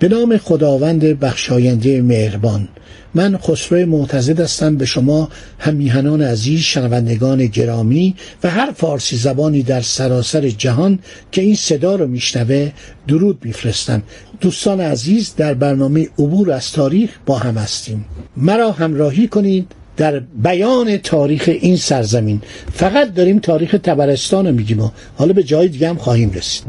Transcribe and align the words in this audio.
به 0.00 0.08
نام 0.08 0.36
خداوند 0.36 1.00
بخشاینده 1.00 2.02
مهربان. 2.02 2.68
من 3.14 3.36
خسرو 3.36 3.86
معتزد 3.86 4.40
هستم. 4.40 4.76
به 4.76 4.86
شما 4.86 5.28
همیهنان 5.58 6.22
عزیز 6.22 6.60
شنوندگان 6.60 7.46
گرامی 7.46 8.14
و 8.44 8.50
هر 8.50 8.72
فارسی 8.76 9.16
زبانی 9.16 9.62
در 9.62 9.80
سراسر 9.80 10.48
جهان 10.48 10.98
که 11.32 11.42
این 11.42 11.54
صدا 11.54 11.94
رو 11.94 12.06
میشنوه 12.06 12.72
درود 13.08 13.38
میفرستم. 13.44 14.02
دوستان 14.40 14.80
عزیز 14.80 15.34
در 15.36 15.54
برنامه 15.54 16.08
عبور 16.18 16.50
از 16.52 16.72
تاریخ 16.72 17.10
با 17.26 17.38
هم 17.38 17.58
هستیم. 17.58 18.04
مرا 18.36 18.72
همراهی 18.72 19.28
کنید 19.28 19.72
در 19.96 20.20
بیان 20.20 20.96
تاریخ 20.96 21.50
این 21.60 21.76
سرزمین. 21.76 22.42
فقط 22.72 23.14
داریم 23.14 23.38
تاریخ 23.38 23.76
تبرستان 23.82 24.46
رو 24.46 24.52
میگیم 24.52 24.80
و 24.80 24.90
حالا 25.16 25.32
به 25.32 25.42
جای 25.42 25.68
دیگه 25.68 25.88
هم 25.88 25.96
خواهیم 25.96 26.30
رسید. 26.30 26.64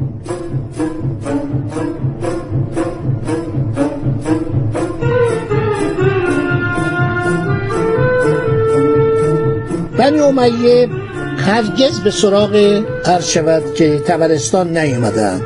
امیه 10.22 10.90
هرگز 11.38 12.00
به 12.00 12.12
سراغ 12.12 12.84
عرض 13.06 13.28
شود 13.28 13.74
که 13.74 14.00
تبرستان 14.00 14.78
نیومدن. 14.78 15.42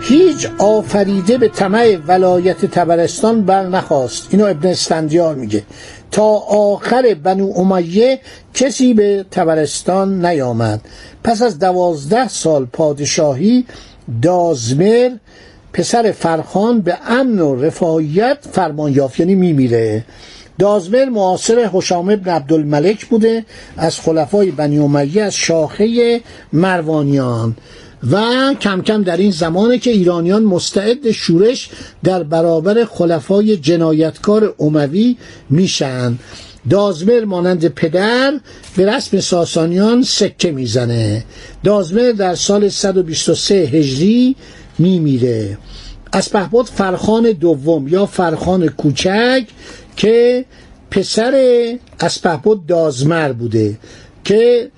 هیچ 0.00 0.48
آفریده 0.58 1.38
به 1.38 1.48
طمع 1.48 1.98
ولایت 2.08 2.64
تبرستان 2.64 3.42
بر 3.42 3.66
نخواست. 3.66 4.28
اینو 4.30 4.44
ابن 4.44 4.68
اسفندیار 4.68 5.34
میگه. 5.34 5.62
تا 6.10 6.24
آخر 6.48 7.16
بنو 7.22 7.52
امیه 7.56 8.20
کسی 8.54 8.94
به 8.94 9.24
تبرستان 9.30 10.26
نیامد. 10.26 10.80
پس 11.24 11.42
از 11.42 11.58
دوازده 11.58 12.28
سال 12.28 12.64
پادشاهی 12.64 13.66
دازمر 14.22 15.10
پسر 15.72 16.12
فرخان 16.12 16.80
به 16.80 16.98
امن 17.08 17.38
و 17.38 17.62
رفاهیت 17.62 18.38
فرمان 18.52 18.92
یافت. 18.92 19.20
یعنی 19.20 19.34
میمیره. 19.34 20.04
دازمر 20.58 21.04
معاصر 21.04 21.70
حشام 21.72 22.10
ابن 22.10 22.30
عبدالملک 22.30 23.06
بوده 23.06 23.44
از 23.76 24.00
خلفای 24.00 24.50
بنی 24.50 24.78
امیه 24.78 25.22
از 25.22 25.34
شاخه 25.34 26.20
مروانیان. 26.52 27.56
و 28.10 28.24
کم 28.60 28.82
کم 28.82 29.02
در 29.02 29.16
این 29.16 29.30
زمانه 29.30 29.78
که 29.78 29.90
ایرانیان 29.90 30.44
مستعد 30.44 31.10
شورش 31.10 31.70
در 32.04 32.22
برابر 32.22 32.84
خلفای 32.84 33.56
جنایتکار 33.56 34.54
اموی 34.60 35.16
میشن. 35.50 36.18
دازمر 36.70 37.24
مانند 37.24 37.68
پدر 37.68 38.40
به 38.76 38.86
رسم 38.86 39.20
ساسانیان 39.20 40.02
سکه 40.02 40.50
می‌زنه. 40.52 41.24
دازمر 41.64 42.12
در 42.12 42.34
سال 42.34 42.68
123 42.68 43.54
هجری 43.54 44.36
میمیره. 44.78 45.58
از 46.12 46.30
پهباد 46.30 46.66
فرخان 46.66 47.32
دوم 47.32 47.88
یا 47.88 48.06
فرخان 48.06 48.68
کوچک 48.68 49.44
که 49.96 50.44
پسر 50.90 51.34
اسپهبد 52.00 52.66
دازمر 52.68 53.32
بوده 53.32 53.78
که 54.24 54.70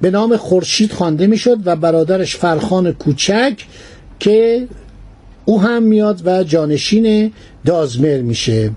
به 0.00 0.10
نام 0.10 0.36
خورشید 0.36 0.92
خوانده 0.92 1.26
می‌شد 1.26 1.58
و 1.64 1.76
برادرش 1.76 2.36
فرخان 2.36 2.92
کوچک 2.92 3.66
که 4.20 4.68
او 5.44 5.62
هم 5.62 5.82
میاد 5.82 6.22
و 6.26 6.44
جانشین 6.44 7.32
دازمر 7.64 8.20
میشه. 8.20 8.70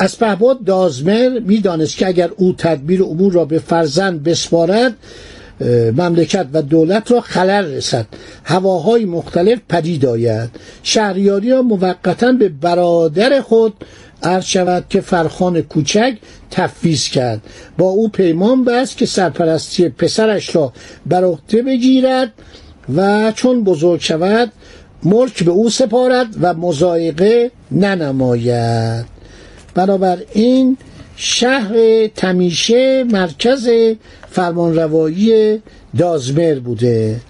اسپهبد 0.00 0.64
دازمر 0.66 1.38
می‌دانست 1.38 1.96
که 1.96 2.06
اگر 2.06 2.30
او 2.36 2.54
تدبیر 2.58 3.02
امور 3.02 3.32
را 3.32 3.44
به 3.44 3.58
فرزند 3.58 4.22
بسپارد 4.22 4.94
مملکت 5.96 6.46
و 6.52 6.62
دولت 6.62 7.12
را 7.12 7.20
خلل 7.20 7.64
رسد. 7.64 8.06
هواهای 8.44 9.04
مختلف 9.04 9.58
پدید 9.68 10.06
آید. 10.06 10.50
شهریاری 10.82 11.50
ها 11.50 11.62
موقتا 11.62 12.32
به 12.32 12.48
برادر 12.48 13.40
خود 13.40 13.74
عرض 14.22 14.44
شود 14.44 14.84
که 14.90 15.00
فرخان 15.00 15.62
کوچک 15.62 16.14
تفویض 16.50 17.08
کرد. 17.08 17.40
با 17.78 17.86
او 17.86 18.08
پیمان 18.08 18.64
بست 18.64 18.96
که 18.96 19.06
سرپرستی 19.06 19.88
پسرش 19.88 20.56
را 20.56 20.72
بر 21.06 21.24
عهده 21.24 21.62
بگیرد 21.62 22.32
و 22.96 23.32
چون 23.32 23.64
بزرگ 23.64 24.00
شود 24.00 24.52
ملک 25.02 25.42
به 25.42 25.50
او 25.50 25.70
سپارد 25.70 26.26
و 26.40 26.54
مزایقه 26.54 27.50
ننماید. 27.70 29.06
بنابراین 29.74 30.76
شهر 31.16 32.06
تمیشه 32.06 33.04
مرکز 33.04 33.68
فرمانروایی 34.30 35.62
دازمر 35.98 36.58
بوده. 36.58 37.20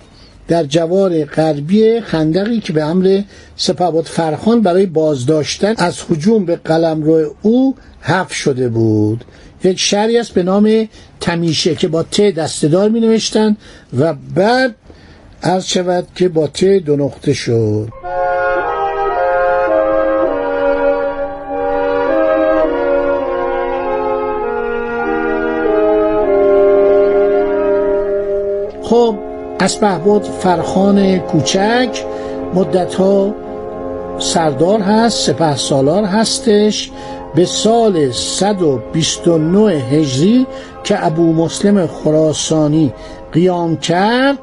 در 0.49 0.65
جوار 0.65 1.25
غربی 1.25 2.01
خندقی 2.01 2.61
که 2.61 2.73
به 2.73 2.85
امر 2.85 3.23
سپهبد 3.57 4.05
فرخان 4.05 4.63
برای 4.63 4.87
بازداشتن 4.87 5.75
از 5.79 5.99
هجوم 6.11 6.45
به 6.45 6.57
قلمرو 6.57 7.35
او 7.43 7.75
حف 8.01 8.33
شده 8.33 8.69
بود. 8.69 9.25
یک 9.65 9.79
شهری 9.79 10.19
است 10.19 10.35
به 10.35 10.43
نام 10.43 10.89
تمیشه 11.21 11.75
که 11.75 11.89
با 11.89 12.03
ت 12.03 12.21
دستدار 12.21 12.89
می 12.89 13.01
نوشتن 13.01 13.57
و 13.99 14.15
بعد 14.35 14.75
عرض 15.43 15.65
شود 15.65 16.07
که 16.15 16.29
با 16.29 16.47
ت 16.47 16.65
دو 16.65 16.97
نقطه 16.97 17.33
شد. 17.33 17.89
اسپهبد 29.69 30.23
فرخان 30.23 31.19
کوچک. 31.19 32.05
مدتها 32.55 33.35
سردار 34.19 34.81
هست 34.81 35.27
سپه 35.27 35.57
سالار 35.57 36.05
هستش. 36.05 36.91
به 37.35 37.45
سال 37.45 38.13
129 38.13 39.71
هجری 39.71 40.47
که 40.85 41.07
ابو 41.07 41.33
مسلم 41.33 41.87
خراسانی 41.87 42.93
قیام 43.33 43.77
کرد 43.77 44.39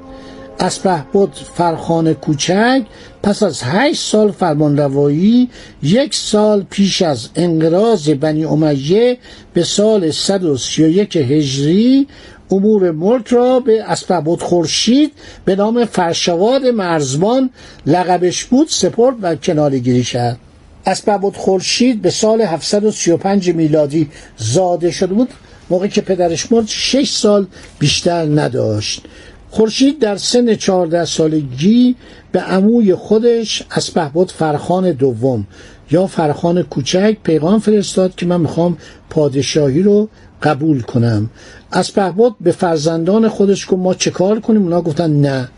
اسپهبد 0.59 1.29
فرخان 1.53 2.13
کوچک 2.13 2.81
پس 3.23 3.43
از 3.43 3.61
هشت 3.63 4.01
سال 4.01 4.31
فرمانروایی 4.31 5.49
یک 5.83 6.15
سال 6.15 6.65
پیش 6.69 7.01
از 7.01 7.29
انقراض 7.35 8.09
بنی 8.09 8.45
امیه 8.45 9.17
به 9.53 9.63
سال 9.63 10.11
131 10.11 11.15
هجری 11.15 12.07
امور 12.51 12.91
ملک 12.91 13.27
را 13.27 13.59
به 13.59 13.83
اسپهبد 13.83 14.39
خورشید 14.39 15.11
به 15.45 15.55
نام 15.55 15.85
فرشواد 15.85 16.65
مرزبان 16.65 17.49
لقبش 17.85 18.45
بود 18.45 18.67
سپرد 18.69 19.15
و 19.21 19.35
کنارگیری 19.35 20.03
کرد. 20.03 20.37
اسپهبد 20.85 21.35
خورشید 21.35 22.01
به 22.01 22.09
سال 22.09 22.41
735 22.41 23.49
میلادی 23.49 24.09
زاده 24.37 24.91
شده 24.91 25.13
بود 25.13 25.29
موقعی 25.69 25.89
که 25.89 26.01
پدرش 26.01 26.51
مرد 26.51 26.67
6 26.67 27.09
سال 27.09 27.47
بیشتر 27.79 28.25
نداشت. 28.25 29.03
خورشید 29.49 29.99
در 29.99 30.17
سن 30.17 30.55
14 30.55 31.05
سالگی 31.05 31.95
به 32.31 32.39
عموی 32.39 32.95
خودش 32.95 33.63
اسپهبد 33.71 34.29
فرخان 34.29 34.91
دوم 34.91 35.47
یا 35.91 36.07
فرخان 36.07 36.63
کوچک 36.63 37.17
پیغام 37.23 37.59
فرستاد 37.59 38.15
که 38.15 38.25
من 38.25 38.41
می‌خوام 38.41 38.77
پادشاهی 39.09 39.81
رو 39.81 40.09
قبول 40.45 40.81
کنم. 40.81 41.29
اسپهبد 41.71 42.31
به 42.41 42.51
فرزندان 42.51 43.27
خودش 43.27 43.65
گفت 43.65 43.73
ما 43.73 43.93
چه 43.93 44.11
کار 44.11 44.39
کنیم؟ 44.39 44.61
اونا 44.61 44.81
گفتن 44.81 45.11
نه. 45.11 45.49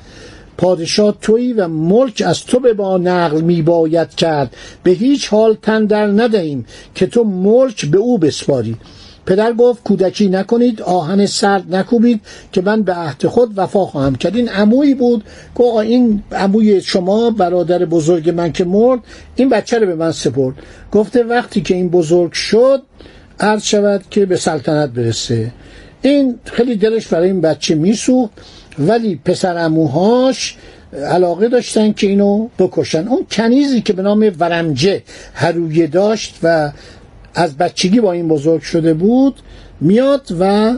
پادشاه 0.57 1.17
تویی 1.21 1.53
و 1.53 1.67
ملک 1.67 2.23
از 2.25 2.45
تو 2.45 2.59
به 2.59 2.73
با 2.73 2.97
نقل 2.97 3.41
می 3.41 3.61
باید 3.61 4.09
کرد. 4.15 4.55
به 4.83 4.91
هیچ 4.91 5.27
حال 5.27 5.57
تن 5.61 5.85
در 5.85 6.07
ندهیم 6.07 6.65
که 6.95 7.07
تو 7.07 7.23
ملک 7.23 7.85
به 7.85 7.97
او 7.97 8.17
بسپاری. 8.17 8.75
پدر 9.25 9.53
گفت 9.53 9.83
کودکی 9.83 10.29
نکنید 10.29 10.81
آهن 10.81 11.25
سرد 11.25 11.75
نکوبید 11.75 12.21
که 12.51 12.61
من 12.61 12.81
به 12.81 12.93
عهد 12.93 13.27
خود 13.27 13.57
وفا 13.57 13.85
خواهم 13.85 14.15
کرد. 14.15 14.35
این 14.35 14.49
عمویی 14.49 14.93
بود. 14.93 15.23
که 15.57 15.63
این 15.63 16.23
عموی 16.31 16.81
شما 16.81 17.29
برادر 17.29 17.85
بزرگ 17.85 18.29
من 18.29 18.51
که 18.51 18.65
مرد 18.65 18.99
این 19.35 19.49
بچه 19.49 19.79
رو 19.79 19.87
به 19.87 19.95
من 19.95 20.11
سپرد. 20.11 20.55
گفته 20.91 21.23
وقتی 21.23 21.61
که 21.61 21.75
این 21.75 21.89
بزرگ 21.89 22.31
شد 22.31 22.81
عرض 23.39 23.63
شود 23.63 24.03
که 24.09 24.25
به 24.25 24.37
سلطنت 24.37 24.89
برسه. 24.89 25.51
این 26.01 26.39
خیلی 26.43 26.75
دلش 26.75 27.07
برای 27.07 27.27
این 27.27 27.41
بچه 27.41 27.75
میسوخت 27.75 28.31
ولی 28.79 29.19
پسر 29.25 29.57
اموهاش 29.57 30.57
علاقه 30.93 31.47
داشتن 31.47 31.93
که 31.93 32.07
اینو 32.07 32.47
بکشن. 32.59 33.07
اون 33.07 33.25
کنیزی 33.31 33.81
که 33.81 33.93
به 33.93 34.01
نام 34.01 34.31
ورمجه 34.39 35.03
هرویه 35.33 35.87
داشت 35.87 36.39
و 36.43 36.71
از 37.35 37.57
بچگی 37.57 37.99
با 37.99 38.11
این 38.11 38.27
بزرگ 38.27 38.61
شده 38.61 38.93
بود 38.93 39.35
میاد 39.81 40.27
و 40.39 40.73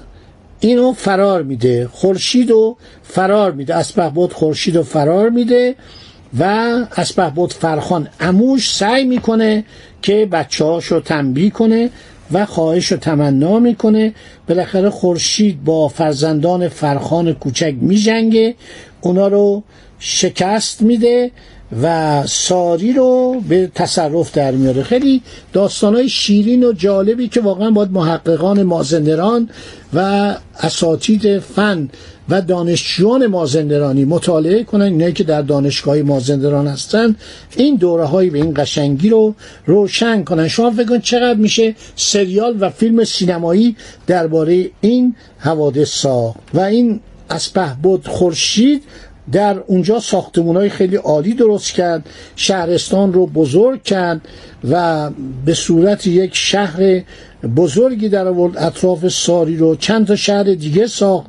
اینو 0.59 0.93
فرار 0.93 1.43
میده. 1.43 1.87
خورشید 1.91 2.51
و 2.51 2.77
فرار 3.03 3.51
میده. 3.51 3.75
اسبه 3.75 4.09
بود 4.09 4.33
خورشید 4.33 4.81
فرار 4.81 5.29
میده 5.29 5.75
و 6.39 6.43
اسبه 6.97 7.29
بود 7.29 7.53
فرخان 7.53 8.07
اموش 8.19 8.75
سعی 8.75 9.05
می‌کنه 9.05 9.63
که 10.01 10.25
بچه 10.31 10.65
هاشو 10.65 10.99
تنبیه 10.99 11.49
کنه 11.49 11.89
و 12.31 12.45
خواهش 12.45 12.91
و 12.91 12.97
تمنا 12.97 13.59
می‌کنه. 13.59 14.13
بالاخره 14.47 14.89
خورشید 14.89 15.63
با 15.63 15.87
فرزندان 15.87 16.67
فرخان 16.67 17.33
کوچک 17.33 17.73
میجنگه. 17.81 18.55
اونا 19.01 19.27
رو 19.27 19.63
شکست 19.99 20.81
میده 20.81 21.31
و 21.81 22.23
ساری 22.27 22.93
رو 22.93 23.41
به 23.49 23.71
تصرف 23.75 24.31
در 24.31 24.51
میاره. 24.51 24.83
خیلی 24.83 25.21
داستانهای 25.53 26.09
شیرین 26.09 26.63
و 26.63 26.73
جالبی 26.73 27.27
که 27.27 27.41
واقعا 27.41 27.71
باید 27.71 27.91
محققان 27.91 28.63
مازندران 28.63 29.49
و 29.93 30.35
اساتید 30.59 31.39
فن 31.39 31.89
و 32.29 32.41
دانشجویان 32.41 33.27
مازندرانی 33.27 34.05
مطالعه 34.05 34.63
کنن. 34.63 34.85
اینایی 34.85 35.13
که 35.13 35.23
در 35.23 35.41
دانشگاه 35.41 36.01
مازندران 36.01 36.67
هستن 36.67 37.15
این 37.57 37.75
دوره 37.75 38.05
های 38.05 38.29
به 38.29 38.37
این 38.37 38.53
قشنگی 38.57 39.09
رو 39.09 39.35
روشن 39.65 40.23
کنن. 40.23 40.47
شما 40.47 40.71
فکر 40.71 40.85
کنید 40.85 41.01
چقدر 41.01 41.39
میشه 41.39 41.75
سریال 41.95 42.57
و 42.59 42.69
فیلم 42.69 43.03
سینمایی 43.03 43.75
درباره 44.07 44.69
این 44.81 45.15
حوادث 45.39 46.05
و 46.05 46.59
این 46.59 46.99
اسپه 47.29 47.75
بود 47.83 48.07
خورشید 48.07 48.83
در 49.31 49.57
اونجا 49.67 49.99
ساختمون 49.99 50.69
خیلی 50.69 50.95
عالی 50.95 51.33
درست 51.33 51.73
کرد 51.73 52.09
شهرستان 52.35 53.13
رو 53.13 53.27
بزرگ 53.27 53.83
کرد 53.83 54.21
و 54.69 55.09
به 55.45 55.53
صورت 55.53 56.07
یک 56.07 56.35
شهر 56.35 57.01
بزرگی 57.55 58.09
در 58.09 58.27
آورد 58.27 58.57
اطراف 58.57 59.07
ساری 59.07 59.57
رو 59.57 59.75
چند 59.75 60.07
تا 60.07 60.15
شهر 60.15 60.43
دیگه 60.43 60.87
ساخت 60.87 61.27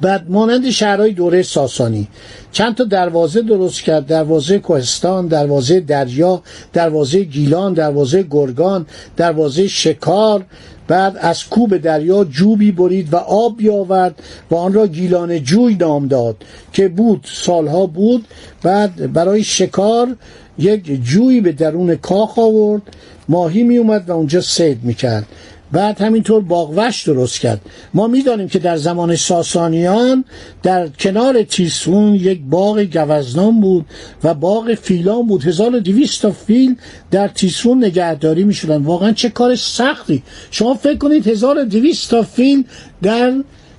بعد 0.00 0.30
مانند 0.30 0.70
شهرهای 0.70 1.12
دوره 1.12 1.42
ساسانی. 1.42 2.08
چند 2.52 2.74
تا 2.74 2.84
دروازه 2.84 3.42
درست 3.42 3.82
کرد 3.82 4.06
دروازه 4.06 4.58
کوهستان 4.58 5.26
دروازه 5.26 5.80
دریا 5.80 6.42
دروازه 6.72 7.24
گیلان 7.24 7.74
دروازه 7.74 8.22
گرگان 8.22 8.86
دروازه 9.16 9.68
شکار 9.68 10.44
بعد 10.90 11.16
از 11.20 11.44
کوب 11.44 11.76
دریا 11.76 12.24
جوبی 12.24 12.72
برید 12.72 13.12
و 13.12 13.16
آب 13.16 13.56
بیاورد 13.56 14.22
و 14.50 14.54
آن 14.54 14.72
را 14.72 14.86
گیلان 14.86 15.38
جوی 15.38 15.74
نام 15.74 16.08
داد 16.08 16.36
که 16.72 16.88
بود 16.88 17.26
سالها 17.32 17.86
بود. 17.86 18.26
بعد 18.62 19.12
برای 19.12 19.44
شکار 19.44 20.16
یک 20.58 21.04
جوی 21.04 21.40
به 21.40 21.52
درون 21.52 21.96
کاخ 21.96 22.38
آورد. 22.38 22.82
ماهی 23.28 23.62
می 23.62 23.76
اومد 23.76 24.10
و 24.10 24.12
اونجا 24.12 24.40
سید 24.40 24.78
می 24.82 24.94
کرد 24.94 25.26
بعد 25.72 26.00
همینطور 26.00 26.42
باغوش 26.42 27.02
درست 27.02 27.40
کرد. 27.40 27.60
ما 27.94 28.06
می‌دانیم 28.06 28.48
که 28.48 28.58
در 28.58 28.76
زمان 28.76 29.16
ساسانیان 29.16 30.24
در 30.62 30.88
کنار 30.88 31.42
تیسفون 31.42 32.14
یک 32.14 32.40
باغ 32.50 32.80
گوزنان 32.80 33.60
بود 33.60 33.86
و 34.24 34.34
باغ 34.34 34.74
فیلان 34.74 35.26
بود. 35.26 35.44
1200 35.44 36.22
تا 36.22 36.30
فیل 36.30 36.76
در 37.10 37.28
تیسفون 37.28 37.84
نگهداری 37.84 38.44
می‌شدن 38.44 38.76
واقعا 38.76 39.12
چه 39.12 39.28
کار 39.28 39.56
سختی. 39.56 40.22
شما 40.50 40.74
فکر 40.74 40.98
کنید 40.98 41.28
1200 41.28 42.10
تا 42.10 42.22
فیل 42.22 42.64
در 43.02 43.32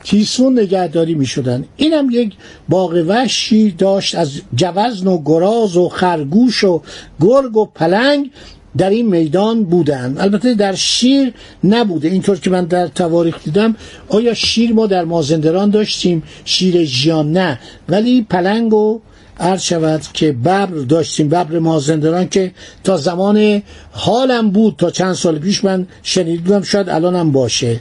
تیسفون 0.04 0.60
نگهداری 0.60 1.14
می 1.14 1.26
شدن 1.26 1.66
این 1.78 1.94
هم 1.94 2.10
یک 2.12 2.34
باغ 2.70 3.04
وحشی 3.08 3.72
داشت 3.72 4.16
از 4.16 4.32
جوزن 4.56 5.08
و 5.08 5.22
گراز 5.26 5.78
و 5.78 5.90
خرگوش 5.90 6.64
و 6.64 6.82
گرگ 7.22 7.58
و 7.58 7.66
پلنگ. 7.66 8.32
در 8.78 8.90
این 8.90 9.08
میدان 9.08 9.64
بودن. 9.64 10.16
البته 10.18 10.54
در 10.54 10.76
شیر 10.76 11.34
نبوده. 11.64 12.08
اینطور 12.08 12.40
که 12.40 12.50
من 12.50 12.66
در 12.66 12.88
تواریخ 12.88 13.44
دیدم 13.44 13.76
آیا 14.10 14.34
شیر 14.34 14.74
ما 14.74 14.88
در 14.88 15.04
مازندران 15.04 15.70
داشتیم؟ 15.70 16.24
شیر 16.46 16.84
ژیان 16.84 17.32
نه. 17.32 17.60
ولی 17.90 18.26
پلنگ 18.30 18.74
و 18.74 19.00
عرض 19.40 19.62
شود 19.62 20.02
که 20.14 20.32
ببر 20.32 20.66
داشتیم. 20.66 21.28
ببر 21.28 21.60
مازندران 21.60 22.30
که 22.30 22.52
تا 22.84 22.98
زمان 22.98 23.62
حالم 23.92 24.52
بود 24.52 24.76
تا 24.78 24.92
چند 24.92 25.14
سال 25.14 25.40
پیش 25.40 25.64
من 25.64 25.88
شنیدم 26.04 26.62
شاید 26.62 26.90
الانم 26.90 27.32
باشه. 27.32 27.80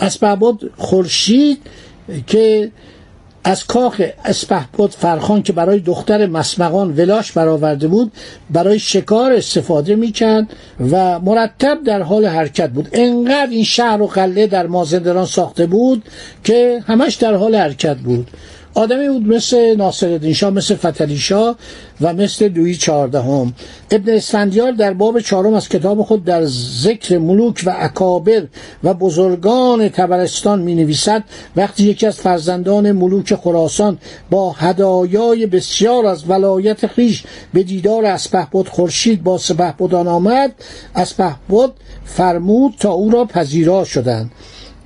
اسبابات 0.00 0.56
خورشید 0.76 1.58
که 2.26 2.70
از 3.44 3.66
کاخ 3.66 4.02
اسپهبد 4.24 4.90
فرخان 4.90 5.42
که 5.42 5.52
برای 5.52 5.80
دختر 5.80 6.26
مسمقان 6.26 6.96
ولاش 6.96 7.32
برآورده 7.32 7.88
بود 7.88 8.12
برای 8.50 8.78
شکار 8.78 9.32
استفاده 9.32 9.94
می‌کرد 9.94 10.46
و 10.90 11.18
مرتب 11.20 11.78
در 11.86 12.02
حال 12.02 12.26
حرکت 12.26 12.70
بود. 12.70 12.88
انقدر 12.92 13.50
این 13.50 13.64
شهر 13.64 14.02
و 14.02 14.06
قله 14.06 14.46
در 14.46 14.66
مازندران 14.66 15.26
ساخته 15.26 15.66
بود 15.66 16.02
که 16.44 16.82
همش 16.86 17.14
در 17.14 17.34
حال 17.34 17.54
حرکت 17.54 17.96
بود. 17.96 18.30
آدمی 18.74 19.08
بود 19.08 19.28
مثل 19.28 19.76
ناصرالدین 19.76 20.32
شاه 20.32 20.50
مثل 20.50 20.74
فتلی 20.74 21.18
شاه 21.18 21.56
و 22.00 22.14
مثل 22.14 22.48
دوی 22.48 22.74
چهاردهم. 22.74 23.54
ابن 23.90 24.14
اسفندیار 24.14 24.72
در 24.72 24.92
باب 24.92 25.20
چهارم 25.20 25.54
از 25.54 25.68
کتاب 25.68 26.02
خود 26.02 26.24
در 26.24 26.44
ذکر 26.82 27.18
ملوک 27.18 27.62
و 27.66 27.74
اکابر 27.78 28.46
و 28.84 28.94
بزرگان 28.94 29.88
تبرستان 29.88 30.62
می 30.62 30.74
نویسد 30.74 31.24
وقتی 31.56 31.84
یکی 31.84 32.06
از 32.06 32.16
فرزندان 32.16 32.92
ملوک 32.92 33.34
خراسان 33.34 33.98
با 34.30 34.52
هدایای 34.52 35.46
بسیار 35.46 36.06
از 36.06 36.30
ولایت 36.30 36.86
خیش 36.86 37.24
به 37.54 37.62
دیدار 37.62 38.04
اسپهبد 38.04 38.68
خورشید 38.68 39.22
با 39.22 39.38
سپهبدان 39.38 40.08
آمد 40.08 40.54
اسپهبد 40.94 41.70
فرمود 42.04 42.74
تا 42.80 42.90
او 42.90 43.10
را 43.10 43.24
پذیرا 43.24 43.84
شدند. 43.84 44.30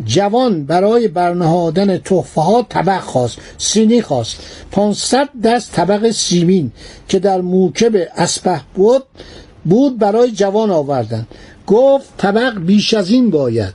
جوان 0.05 0.65
برای 0.65 1.09
برنهادن 1.09 1.99
تحفه 1.99 2.41
ها 2.41 2.67
طبق 2.69 3.01
خواست 3.01 3.39
سینی 3.59 4.03
خواست. 4.03 4.37
500 4.71 5.29
دست 5.45 5.73
طبق 5.73 6.11
سیمین 6.11 6.73
که 7.09 7.19
در 7.19 7.41
موکب 7.41 8.09
اسپه 8.17 8.61
بود 8.75 9.03
بود 9.65 9.99
برای 9.99 10.31
جوان 10.31 10.71
آوردن. 10.71 11.27
گفت 11.67 12.09
طبق 12.17 12.59
بیش 12.59 12.95
از 12.95 13.11
این 13.11 13.31
باید. 13.31 13.75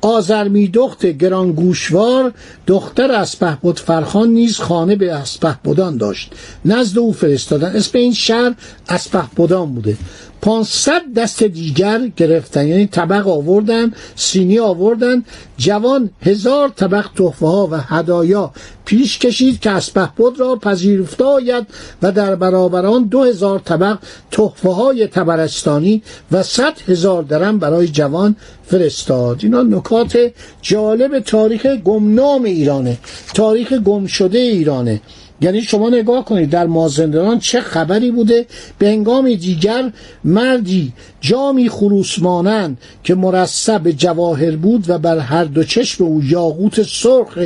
آزرمی 0.00 0.68
دخت 0.68 1.06
گرانگوشوار 1.06 2.32
دختر 2.66 3.12
اسپهبد 3.12 3.76
فرخان 3.76 4.28
نیز 4.28 4.58
خانه 4.58 4.96
به 4.96 5.12
اسپهبدان 5.12 5.96
داشت. 5.96 6.32
نزد 6.64 6.98
او 6.98 7.12
فرستادن. 7.12 7.76
اسم 7.76 7.98
این 7.98 8.12
شهر 8.12 8.54
اسپهبدان 8.88 9.74
بوده. 9.74 9.96
پانصد 10.40 11.02
دست 11.16 11.42
دیگر 11.42 12.06
گرفتن. 12.16 12.66
یعنی 12.66 12.86
طبق 12.86 13.28
آوردن 13.28 13.92
سینی 14.16 14.58
آوردن. 14.58 15.24
جوان 15.58 16.10
هزار 16.22 16.68
طبق 16.68 17.06
تحفه 17.16 17.46
ها 17.46 17.68
و 17.72 17.76
هدایا 17.76 18.52
پیش 18.84 19.18
کشید 19.18 19.60
که 19.60 19.70
اسپهبد 19.70 20.40
را 20.40 20.56
پذیرفته 20.56 21.24
آید 21.24 21.66
و 22.02 22.12
در 22.12 22.34
برابر 22.34 22.86
آن 22.86 23.04
دو 23.04 23.24
هزار 23.24 23.58
طبق 23.58 23.98
تحفه 24.30 24.70
های 24.70 25.06
تبرستانی 25.06 26.02
و 26.32 26.42
صد 26.42 26.74
هزار 26.88 27.22
درم 27.22 27.58
برای 27.58 27.88
جوان 27.88 28.36
فرستاد. 28.66 29.40
اینا 29.42 29.62
نکات 29.62 30.32
جالب 30.62 31.18
تاریخ 31.18 31.66
گمنام 31.66 32.44
ایرانه. 32.44 32.98
تاریخ 33.34 33.72
گم 33.72 34.06
شده 34.06 34.38
ایرانه. 34.38 35.00
یعنی 35.40 35.62
شما 35.62 35.90
نگاه 35.90 36.24
کنید 36.24 36.50
در 36.50 36.66
مازندران 36.66 37.38
چه 37.38 37.60
خبری 37.60 38.10
بوده؟ 38.10 38.46
به 38.78 38.88
هنگام 38.88 39.34
دیگر 39.34 39.92
مردی 40.24 40.92
جامی 41.20 41.68
خروس 41.68 42.18
مانند 42.18 42.78
که 43.04 43.14
مرصب 43.14 43.90
جواهر 43.90 44.56
بود 44.56 44.90
و 44.90 44.98
بر 44.98 45.18
هر 45.18 45.44
دو 45.44 45.64
چشم 45.64 46.04
او 46.04 46.24
یاقوت 46.24 46.82
سرخ 46.82 47.38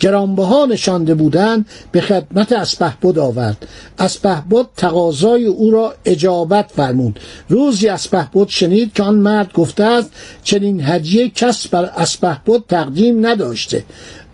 گرانبها 0.00 0.66
نشانده 0.66 1.14
بودند 1.14 1.66
به 1.92 2.00
خدمت 2.00 2.52
اسپهبد 2.52 3.18
آورد. 3.18 3.66
اسپهبد 3.98 4.66
تقاضای 4.76 5.44
او 5.44 5.70
را 5.70 5.94
اجابت 6.04 6.70
فرمود. 6.76 7.20
روزی 7.48 7.88
اسپهبد 7.88 8.48
شنید 8.48 8.92
که 8.92 9.02
آن 9.02 9.14
مرد 9.14 9.52
گفته 9.52 9.84
است 9.84 10.10
چنین 10.44 10.80
هدیه 10.84 11.28
کس 11.28 11.68
بر 11.68 11.84
اسپهبد 11.84 12.62
تقدیم 12.68 13.26
نداشته. 13.26 13.84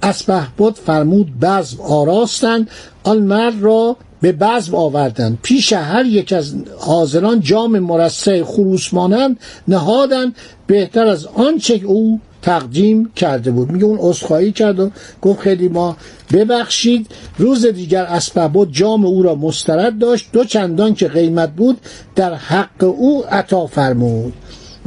اسپهبد 0.03 0.75
فرمود 0.75 1.41
بزم 1.41 1.81
آراستند. 1.81 2.71
آن 3.05 3.19
مرد 3.19 3.63
را 3.63 3.97
به 4.21 4.33
بزم 4.33 4.75
آوردند 4.75 5.39
پیش 5.43 5.73
هر 5.73 6.07
یک 6.07 6.33
از 6.33 6.55
حاضران 6.79 7.41
جام 7.41 7.79
مرصع 7.79 8.43
خروس 8.43 8.95
مانند 8.95 9.41
نهادند 9.69 10.37
بهتر 10.67 11.07
از 11.07 11.27
آنچه 11.27 11.81
او 11.85 12.21
تقدیم 12.43 13.13
کرده 13.17 13.51
بود. 13.51 13.71
میگه 13.71 13.85
اون 13.85 13.99
عذرخواهی 14.01 14.53
کرد 14.53 14.81
و 14.81 14.91
گفت 15.23 15.41
خیلی 15.41 15.69
ما 15.69 15.97
ببخشید. 16.33 17.07
روز 17.39 17.67
دیگر 17.67 18.03
اسبابات 18.03 18.69
جام 18.73 19.07
او 19.07 19.23
را 19.23 19.35
مسترد 19.35 19.99
داشت. 19.99 20.29
دو 20.33 20.45
چندان 20.45 20.95
که 20.95 21.09
قیمت 21.09 21.53
بود 21.53 21.81
در 22.15 22.35
حق 22.35 22.85
او 22.85 23.25
عطا 23.31 23.67
فرمود. 23.67 24.33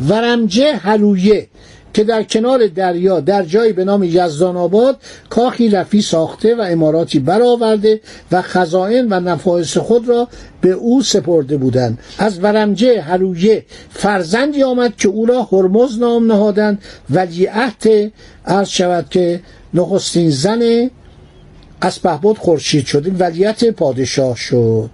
ورمجه 0.09 0.75
هلویه 0.75 1.47
که 1.93 2.03
در 2.03 2.23
کنار 2.23 2.67
دریا 2.67 3.19
در 3.19 3.43
جایی 3.43 3.73
به 3.73 3.83
نام 3.83 4.03
یزدان 4.03 4.57
آباد 4.57 4.97
کاخی 5.29 5.69
رفی 5.69 6.01
ساخته 6.01 6.55
و 6.55 6.61
اماراتی 6.61 7.19
برآورده 7.19 8.01
و 8.31 8.41
خزائن 8.41 9.07
و 9.13 9.19
نفایس 9.19 9.77
خود 9.77 10.09
را 10.09 10.27
به 10.61 10.71
او 10.71 11.01
سپرده 11.01 11.57
بودند. 11.57 11.99
از 12.17 12.43
ورمجه 12.43 13.01
هرویه 13.01 13.65
فرزندی 13.89 14.63
آمد 14.63 14.95
که 14.95 15.07
او 15.07 15.25
را 15.25 15.47
هرمز 15.51 15.99
نام 15.99 16.31
نهادند. 16.31 16.81
ولیعهد 17.09 18.11
عرض 18.45 18.67
شود 18.69 19.09
که 19.09 19.41
نخستین 19.73 20.29
زن 20.29 20.89
اسپهبد 21.81 22.37
خورشید 22.37 22.85
شد. 22.85 23.21
ولیت 23.21 23.69
پادشاه 23.69 24.35
شد. 24.35 24.89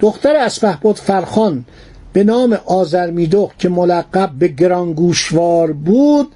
دختر 0.00 0.36
اسپهبد 0.36 0.96
فرخان 0.96 1.64
به 2.12 2.24
نام 2.24 2.58
آزرمیدخ 2.66 3.50
که 3.58 3.68
ملقب 3.68 4.30
به 4.38 4.48
گرانگوشوار 4.48 5.72
بود 5.72 6.28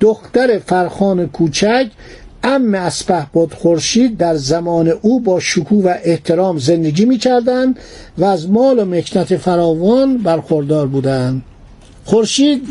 دختر 0.00 0.58
فرخان 0.58 1.28
کوچک 1.28 1.86
ام 2.42 2.74
اسپهبد 2.74 3.52
خورشید 3.52 4.16
در 4.16 4.34
زمان 4.34 4.88
او 4.88 5.20
با 5.20 5.40
شکوه 5.40 5.84
و 5.84 5.94
احترام 6.04 6.58
زندگی 6.58 7.04
می‌کردند 7.04 7.78
و 8.18 8.24
از 8.24 8.50
مال 8.50 8.78
و 8.78 8.84
مکنت 8.84 9.36
فراوان 9.36 10.18
برخوردار 10.18 10.86
بودند. 10.86 11.42
خورشید 12.04 12.62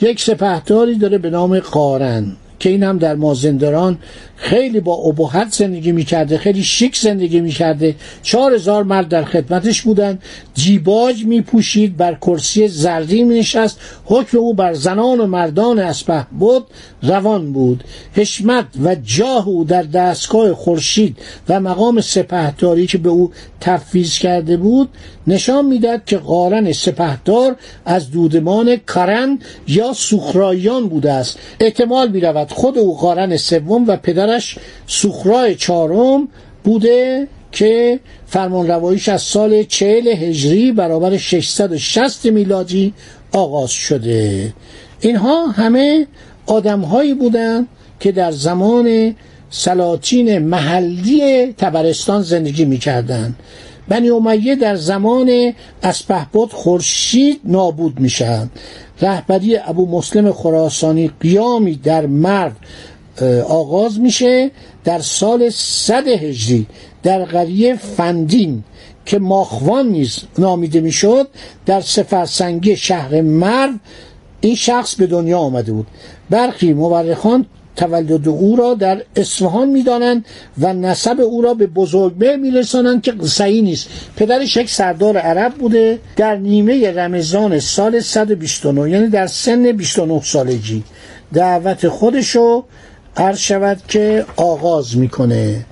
یک 0.00 0.20
سپهداری 0.20 0.98
داره 0.98 1.18
به 1.18 1.30
نام 1.30 1.58
قارن 1.58 2.36
که 2.58 2.68
این 2.68 2.82
هم 2.82 2.98
در 2.98 3.14
مازندران 3.14 3.98
خیلی 4.40 4.80
با 4.80 4.94
ابهت 4.94 5.52
زندگی 5.52 5.92
می‌کرده 5.92 6.38
خیلی 6.38 6.62
شیک 6.62 6.96
زندگی 6.96 7.40
می‌کرده. 7.40 7.94
چهار 8.22 8.54
هزار 8.54 8.82
مرد 8.82 9.08
در 9.08 9.24
خدمتش 9.24 9.82
بودن. 9.82 10.18
جیباج 10.54 11.24
میپوشید 11.24 11.96
بر 11.96 12.14
کرسی 12.14 12.68
زردی 12.68 13.24
مینشست. 13.24 13.80
حکم 14.04 14.38
او 14.38 14.54
بر 14.54 14.74
زنان 14.74 15.20
و 15.20 15.26
مردان 15.26 15.78
اسپه 15.78 16.26
بود 16.38 16.66
روان 17.02 17.52
بود. 17.52 17.84
حشمت 18.14 18.66
و 18.84 18.94
جاه 18.94 19.48
او 19.48 19.64
در 19.64 19.82
دستگاه 19.82 20.54
خورشید 20.54 21.18
و 21.48 21.60
مقام 21.60 22.00
سپهداری 22.00 22.86
که 22.86 22.98
به 22.98 23.08
او 23.08 23.30
تفویض 23.60 24.18
کرده 24.18 24.56
بود 24.56 24.88
نشان 25.26 25.66
می‌داد 25.66 26.04
که 26.04 26.18
قارن 26.18 26.72
سپهدار 26.72 27.56
از 27.84 28.10
دودمان 28.10 28.76
کرن 28.76 29.38
یا 29.68 29.92
سوخرایان 29.92 30.88
بوده 30.88 31.12
است. 31.12 31.38
احتمال 31.60 32.10
می‌رود 32.10 32.50
خود 32.50 32.78
او 32.78 32.98
قارن 32.98 33.36
سوم 33.36 33.86
و 33.86 33.96
پدرش 34.30 34.58
سوخرای 34.86 35.54
چهارم 35.54 36.28
بوده 36.64 37.28
که 37.52 38.00
فرمان 38.26 38.66
روایش 38.66 39.08
از 39.08 39.22
سال 39.22 39.62
چهل 39.62 40.08
هجری 40.08 40.72
برابر 40.72 41.16
660 41.16 42.26
میلادی 42.26 42.94
آغاز 43.32 43.70
شده. 43.70 44.52
اینها 45.00 45.46
همه 45.46 46.06
آدمهایی 46.46 47.14
بودند 47.14 47.68
که 48.00 48.12
در 48.12 48.30
زمان 48.30 49.14
سلاطین 49.50 50.38
محلی 50.38 51.46
تبرستان 51.52 52.22
زندگی 52.22 52.64
می‌کردند. 52.64 53.36
بنی 53.88 54.10
امیه 54.10 54.56
در 54.56 54.76
زمان 54.76 55.52
اسپهبد 55.82 56.50
خورشید 56.52 57.40
نابود 57.44 58.00
میشن 58.00 58.50
رهبری 59.02 59.56
ابو 59.56 59.86
مسلم 59.86 60.32
خراسانی 60.32 61.10
قیامی 61.20 61.74
در 61.74 62.06
مرو 62.06 62.52
آغاز 63.48 64.00
میشه 64.00 64.50
در 64.84 64.98
سال 64.98 65.50
صد 65.50 66.08
هجری 66.08 66.66
در 67.02 67.24
قریه 67.24 67.76
فندین 67.76 68.64
که 69.06 69.18
ماخوان 69.18 69.88
نیز 69.88 70.18
نامیده 70.38 70.80
می‌شد. 70.80 71.28
در 71.66 71.80
سفرسنگی 71.80 72.76
شهر 72.76 73.20
مرو 73.20 73.72
این 74.40 74.54
شخص 74.54 74.94
به 74.94 75.06
دنیا 75.06 75.38
آمده 75.38 75.72
بود. 75.72 75.86
برخی 76.30 76.72
مورخان 76.72 77.46
تولد 77.76 78.28
او 78.28 78.56
را 78.56 78.74
در 78.74 79.02
اصفهان 79.16 79.68
می‌دانند 79.68 80.24
و 80.58 80.72
نسب 80.72 81.20
او 81.20 81.42
را 81.42 81.54
به 81.54 81.66
بزرگمهر 81.66 82.36
میرسانند 82.36 83.02
که 83.02 83.14
صحیح 83.24 83.62
نیست. 83.62 83.88
پدرش 84.16 84.56
یک 84.56 84.70
سردار 84.70 85.16
عرب 85.16 85.54
بوده. 85.54 85.98
در 86.16 86.36
نیمه 86.36 86.92
رمضان 86.92 87.58
سال 87.58 88.00
129 88.00 88.90
یعنی 88.90 89.08
در 89.08 89.26
سن 89.26 89.72
29 89.72 90.20
سالگی 90.22 90.82
دعوت 91.32 91.88
خودشو 91.88 92.64
عرض 93.16 93.38
شود 93.38 93.82
که 93.88 94.26
آغاز 94.36 94.96
می‌کنه 94.96 95.66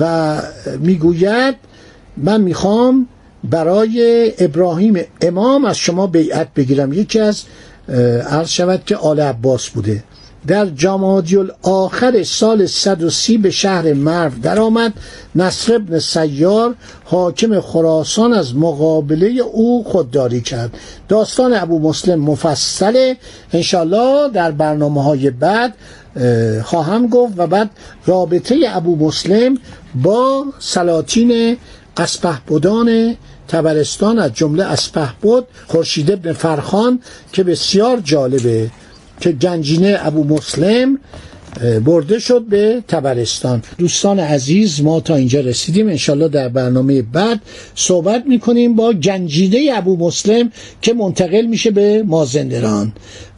و 0.00 0.36
می‌گوید 0.78 1.54
من 2.16 2.40
می‌خوام 2.40 3.08
برای 3.44 4.32
ابراهیم 4.38 5.00
امام 5.20 5.64
از 5.64 5.76
شما 5.76 6.06
بیعت 6.06 6.54
بگیرم. 6.54 6.92
یکی 6.92 7.20
از 7.20 7.42
عرض 8.28 8.48
شود 8.48 8.84
که 8.86 8.96
آل 8.96 9.20
عباس 9.20 9.68
بوده. 9.68 10.04
در 10.46 10.66
جمادی 10.66 11.38
آخر 11.62 12.22
سال 12.22 12.66
130 12.66 13.38
به 13.38 13.50
شهر 13.50 13.92
مرو 13.92 14.30
درآمد. 14.42 14.92
نصر 15.34 15.74
ابن 15.74 15.98
سیار 15.98 16.74
حاکم 17.04 17.60
خراسان 17.60 18.32
از 18.32 18.56
مقابله 18.56 19.26
او 19.40 19.84
خودداری 19.84 20.40
کرد. 20.40 20.70
داستان 21.08 21.54
ابو 21.54 21.78
مسلم 21.78 22.20
مفصله. 22.20 23.16
انشالله 23.52 24.28
در 24.28 24.50
برنامه 24.50 25.02
های 25.02 25.30
بعد 25.30 25.74
خواهم 26.64 27.06
گفت 27.06 27.32
و 27.36 27.46
بعد 27.46 27.70
رابطه 28.06 28.56
ابو 28.68 29.06
مسلم 29.06 29.58
با 29.94 30.44
سلاطین 30.58 31.56
اسپهبدان 31.96 33.16
تبرستان 33.48 34.18
از 34.18 34.34
جمله 34.34 34.64
اسپهبد 34.64 35.44
خورشید 35.66 36.10
ابن 36.10 36.32
فرخان 36.32 37.00
که 37.32 37.42
بسیار 37.42 38.00
جالبه. 38.00 38.70
که 39.22 39.32
گنجینه 39.32 39.98
ابو 40.02 40.24
مسلم 40.24 40.98
برده 41.84 42.18
شد 42.18 42.42
به 42.42 42.82
تبرستان. 42.88 43.62
دوستان 43.78 44.20
عزیز 44.20 44.82
ما 44.82 45.00
تا 45.00 45.14
اینجا 45.14 45.40
رسیدیم. 45.40 45.88
انشالله 45.88 46.28
در 46.28 46.48
برنامه 46.48 47.02
بعد 47.02 47.40
صحبت 47.74 48.24
می‌کنیم 48.26 48.76
با 48.76 48.92
گنجینه 48.92 49.70
ابو 49.74 49.96
مسلم 49.96 50.52
که 50.82 50.94
منتقل 50.94 51.46
میشه 51.46 51.70
به 51.70 52.02
مازندران. 52.02 52.92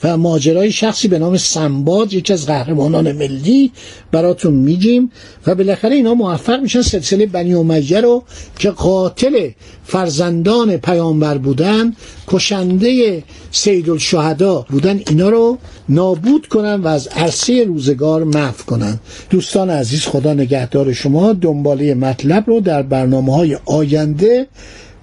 و 0.04 0.16
ماجرای 0.16 0.72
شخصی 0.72 1.08
به 1.08 1.18
نام 1.18 1.36
سنباد 1.36 2.12
یکی 2.12 2.32
از 2.32 2.46
قهرمانان 2.46 3.12
ملی 3.12 3.72
براتون 4.12 4.54
میگیم. 4.54 5.10
و 5.46 5.54
بالاخره 5.54 5.94
اینا 5.94 6.14
موفق 6.14 6.60
میشن 6.60 6.82
سلسله 6.82 7.26
بنی 7.26 7.54
امیه 7.54 8.00
رو 8.00 8.22
که 8.58 8.70
قاتل 8.70 9.48
فرزندان 9.84 10.76
پیامبر 10.76 11.38
بودن 11.38 11.92
کشنده 12.28 13.22
سید 13.50 13.90
الشهدا 13.90 14.66
بودن 14.70 15.00
اینا 15.08 15.28
رو 15.28 15.58
نابود 15.88 16.46
کنن 16.48 16.74
و 16.74 16.86
از 16.86 17.06
عرصه 17.06 17.64
روزگار 17.64 18.24
محو 18.24 18.64
کنن. 18.66 19.00
دوستان 19.30 19.70
عزیز 19.70 20.00
خدا 20.06 20.34
نگهدار 20.34 20.92
شما. 20.92 21.32
دنباله 21.32 21.94
مطلب 21.94 22.44
رو 22.46 22.60
در 22.60 22.82
برنامه 22.82 23.34
های 23.34 23.58
آینده 23.64 24.46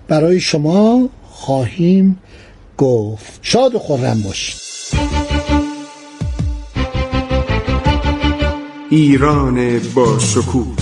برای 0.08 0.40
شما 0.40 1.10
خواهیم 1.30 2.20
گفت. 2.78 3.40
شاد 3.42 3.76
و 3.76 3.80
خورم 3.80 4.22
باشید. 4.22 4.62
ایران 8.90 9.80
با 9.96 10.20
شکوه. 10.20 10.76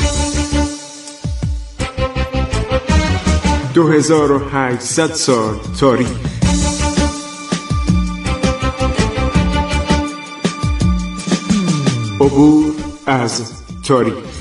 2800 3.74 5.13
سال 5.13 5.55
تاریخ. 5.79 6.28
عبور 12.21 12.73
از 13.05 13.63
تاریخ. 13.88 14.38